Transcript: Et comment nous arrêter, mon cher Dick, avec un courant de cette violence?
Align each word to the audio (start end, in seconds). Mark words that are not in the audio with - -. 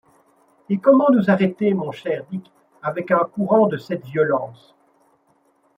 Et 0.67 0.79
comment 0.79 1.11
nous 1.11 1.29
arrêter, 1.29 1.75
mon 1.75 1.91
cher 1.91 2.25
Dick, 2.31 2.51
avec 2.81 3.11
un 3.11 3.19
courant 3.19 3.67
de 3.67 3.77
cette 3.77 4.03
violence? 4.03 4.73